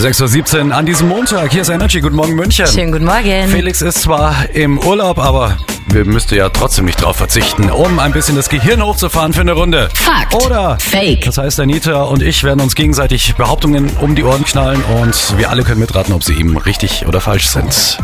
6.17 0.00 0.68
Uhr 0.70 0.74
an 0.74 0.86
diesem 0.86 1.08
Montag. 1.08 1.52
Hier 1.52 1.60
ist 1.60 1.68
Energy. 1.68 2.00
Guten 2.00 2.16
Morgen, 2.16 2.34
München. 2.34 2.66
Schönen 2.66 2.90
guten 2.90 3.04
Morgen. 3.04 3.48
Felix 3.48 3.82
ist 3.82 4.00
zwar 4.00 4.48
im 4.54 4.78
Urlaub, 4.78 5.18
aber 5.18 5.58
wir 5.88 6.06
müssten 6.06 6.36
ja 6.36 6.48
trotzdem 6.48 6.86
nicht 6.86 7.02
drauf 7.02 7.16
verzichten, 7.16 7.68
um 7.70 7.98
ein 7.98 8.10
bisschen 8.12 8.34
das 8.34 8.48
Gehirn 8.48 8.82
hochzufahren 8.82 9.34
für 9.34 9.42
eine 9.42 9.52
Runde. 9.52 9.90
Fakt. 9.92 10.32
Oder 10.34 10.78
Fake. 10.80 11.26
Das 11.26 11.36
heißt, 11.36 11.60
Anita 11.60 12.04
und 12.04 12.22
ich 12.22 12.42
werden 12.44 12.60
uns 12.60 12.74
gegenseitig 12.74 13.34
Behauptungen 13.34 13.90
um 14.00 14.14
die 14.14 14.24
Ohren 14.24 14.42
knallen 14.42 14.82
und 15.02 15.36
wir 15.36 15.50
alle 15.50 15.64
können 15.64 15.80
mitraten, 15.80 16.14
ob 16.14 16.24
sie 16.24 16.32
eben 16.32 16.56
richtig 16.56 17.04
oder 17.06 17.20
falsch 17.20 17.48
sind. 17.48 17.98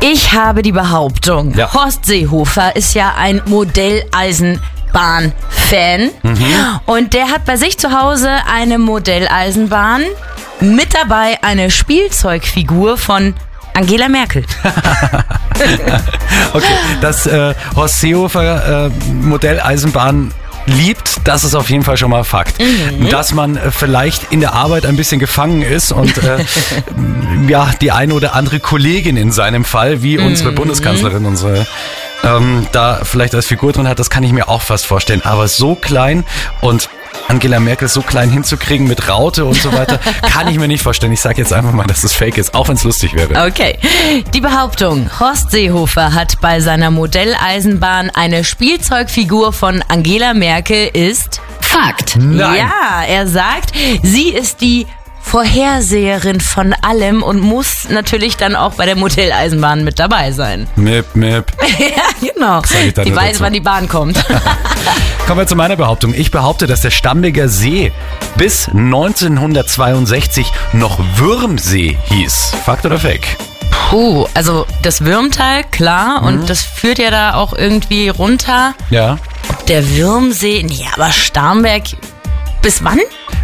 Ich 0.00 0.32
habe 0.32 0.62
die 0.62 0.72
Behauptung, 0.72 1.54
Ja. 1.54 1.72
Horst 1.72 2.04
Seehofer 2.04 2.74
ist 2.74 2.94
ja 2.94 3.14
ein 3.16 3.42
Modelleisenbahn-Fan. 3.46 6.10
Und 6.86 7.14
der 7.14 7.30
hat 7.30 7.44
bei 7.44 7.54
sich 7.56 7.78
zu 7.78 7.92
Hause 7.92 8.28
eine 8.52 8.78
Modelleisenbahn. 8.78 10.02
Mit 10.60 10.94
dabei 10.94 11.38
eine 11.42 11.70
Spielzeugfigur 11.70 12.96
von 12.98 13.34
Angela 13.74 14.08
Merkel. 14.08 14.44
Okay, 16.52 16.64
dass 17.00 17.26
äh, 17.26 17.52
Horst 17.74 18.00
Seehofer 18.00 18.86
äh, 18.86 18.90
Modelleisenbahn 19.12 20.32
liebt, 20.66 21.20
das 21.24 21.42
ist 21.42 21.54
auf 21.54 21.68
jeden 21.68 21.82
Fall 21.82 21.96
schon 21.96 22.10
mal 22.10 22.24
Fakt. 22.24 22.56
Dass 23.10 23.32
man 23.34 23.56
äh, 23.56 23.70
vielleicht 23.70 24.32
in 24.32 24.40
der 24.40 24.52
Arbeit 24.52 24.86
ein 24.86 24.96
bisschen 24.96 25.18
gefangen 25.18 25.62
ist 25.62 25.90
und 25.90 26.16
äh, 26.18 26.44
ja, 27.48 27.70
die 27.80 27.90
eine 27.90 28.14
oder 28.14 28.34
andere 28.34 28.60
Kollegin 28.60 29.16
in 29.16 29.32
seinem 29.32 29.64
Fall, 29.64 30.02
wie 30.02 30.18
unsere 30.18 30.52
Bundeskanzlerin, 30.52 31.26
unsere 31.26 31.66
ähm, 32.24 32.66
da 32.72 33.00
vielleicht 33.02 33.34
als 33.34 33.46
Figur 33.46 33.72
drin 33.72 33.88
hat, 33.88 33.98
das 33.98 34.10
kann 34.10 34.22
ich 34.22 34.32
mir 34.32 34.48
auch 34.48 34.62
fast 34.62 34.86
vorstellen. 34.86 35.22
Aber 35.24 35.48
so 35.48 35.74
klein 35.74 36.24
und 36.60 36.88
Angela 37.28 37.60
Merkel 37.60 37.88
so 37.88 38.02
klein 38.02 38.30
hinzukriegen 38.30 38.88
mit 38.88 39.08
Raute 39.08 39.44
und 39.44 39.54
so 39.54 39.72
weiter, 39.72 39.98
kann 40.32 40.48
ich 40.48 40.58
mir 40.58 40.66
nicht 40.66 40.82
vorstellen. 40.82 41.12
Ich 41.12 41.20
sage 41.20 41.38
jetzt 41.38 41.52
einfach 41.52 41.72
mal, 41.72 41.86
dass 41.86 42.02
es 42.02 42.12
fake 42.12 42.38
ist, 42.38 42.54
auch 42.54 42.68
wenn 42.68 42.76
es 42.76 42.84
lustig 42.84 43.14
wäre. 43.14 43.46
Okay. 43.46 43.78
Die 44.34 44.40
Behauptung, 44.40 45.10
Horst 45.20 45.50
Seehofer 45.50 46.14
hat 46.14 46.40
bei 46.40 46.60
seiner 46.60 46.90
Modelleisenbahn 46.90 48.10
eine 48.10 48.44
Spielzeugfigur 48.44 49.52
von 49.52 49.84
Angela 49.88 50.34
Merkel 50.34 50.88
ist 50.92 51.40
Fakt. 51.60 52.16
Nein. 52.18 52.56
Ja, 52.56 53.04
er 53.06 53.26
sagt, 53.26 53.72
sie 54.02 54.30
ist 54.30 54.62
die 54.62 54.86
Vorherseherin 55.28 56.40
von 56.40 56.72
allem 56.80 57.22
und 57.22 57.40
muss 57.40 57.88
natürlich 57.90 58.38
dann 58.38 58.56
auch 58.56 58.72
bei 58.74 58.86
der 58.86 58.96
Modelleisenbahn 58.96 59.84
mit 59.84 59.98
dabei 59.98 60.32
sein. 60.32 60.66
Mip, 60.76 61.04
mip. 61.14 61.44
ja, 61.78 62.30
genau. 62.32 62.62
Die 62.62 63.14
weiß, 63.14 63.32
dazu. 63.32 63.40
wann 63.44 63.52
die 63.52 63.60
Bahn 63.60 63.88
kommt. 63.88 64.16
Kommen 65.26 65.40
wir 65.40 65.46
zu 65.46 65.54
meiner 65.54 65.76
Behauptung. 65.76 66.14
Ich 66.14 66.30
behaupte, 66.30 66.66
dass 66.66 66.80
der 66.80 66.90
Stammiger 66.90 67.48
See 67.48 67.92
bis 68.36 68.68
1962 68.68 70.50
noch 70.72 70.98
Würmsee 71.16 71.98
hieß. 72.06 72.52
Fakt 72.64 72.86
oder 72.86 72.98
Fake? 72.98 73.36
Puh, 73.90 74.26
also 74.32 74.66
das 74.82 75.04
Würmtal, 75.04 75.62
klar, 75.64 76.20
Mhm. 76.22 76.26
und 76.26 76.50
das 76.50 76.62
führt 76.62 76.98
ja 76.98 77.10
da 77.10 77.34
auch 77.34 77.52
irgendwie 77.52 78.08
runter. 78.08 78.72
Ja. 78.88 79.18
Der 79.68 79.86
Würmsee, 79.90 80.62
nee, 80.66 80.86
aber 80.94 81.12
Starnberg, 81.12 81.82
bis 82.62 82.82
wann? 82.82 82.98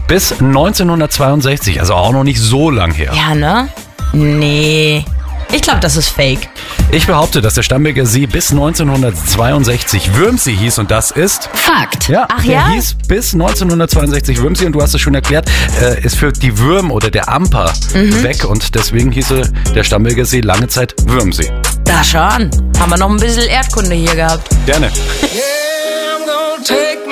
Bis 0.07 0.33
1962, 0.33 1.81
also 1.81 1.95
auch 1.95 2.13
noch 2.13 2.25
nicht 2.25 2.41
so 2.41 2.71
lang 2.71 2.93
her. 2.93 3.13
Ja, 3.15 3.35
ne? 3.35 3.69
Nee. 4.13 5.05
Ich 5.53 5.63
glaube, 5.63 5.81
das 5.81 5.97
ist 5.97 6.09
fake. 6.09 6.49
Ich 6.91 7.07
behaupte, 7.07 7.41
dass 7.41 7.55
der 7.55 7.63
Stammiger 7.63 8.05
See 8.07 8.27
bis 8.27 8.51
1962 8.51 10.15
Würmsee 10.15 10.55
hieß 10.55 10.79
und 10.79 10.91
das 10.91 11.11
ist... 11.11 11.49
Fakt. 11.53 12.09
Ja, 12.09 12.27
Ach 12.31 12.43
der 12.43 12.53
ja? 12.53 12.69
hieß 12.71 12.97
bis 13.07 13.35
1962 13.35 14.39
Würmsee 14.43 14.67
und 14.67 14.73
du 14.73 14.83
hast 14.83 14.95
es 14.95 15.01
schon 15.01 15.15
erklärt, 15.15 15.49
äh, 15.81 15.97
es 16.03 16.15
führt 16.17 16.43
die 16.43 16.59
Würm 16.59 16.91
oder 16.91 17.11
der 17.11 17.29
Amper 17.29 17.73
Mhm. 17.95 18.23
weg 18.25 18.45
und 18.45 18.75
deswegen 18.75 19.13
hieße 19.13 19.43
der 19.75 19.85
Stammiger 19.85 20.25
See 20.25 20.41
lange 20.41 20.67
Zeit 20.69 20.95
Würmsee. 21.07 21.51
Da 21.85 22.03
schon. 22.03 22.51
Haben 22.81 22.91
wir 22.91 22.99
noch 22.99 23.11
ein 23.11 23.19
bisschen 23.19 23.47
Erdkunde 23.49 23.95
hier 23.95 24.15
gehabt. 24.17 24.49
Gerne. 24.67 24.87
Yeah, 24.87 26.17
I'm 26.17 26.27
gonna 26.27 26.65
take 26.65 27.04